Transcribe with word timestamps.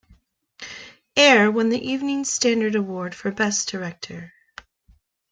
Eyre 1.15 1.51
won 1.51 1.69
the 1.69 1.79
Evening 1.79 2.23
Standard 2.25 2.73
Award 2.73 3.13
for 3.13 3.29
Best 3.29 3.69
Director. 3.69 4.33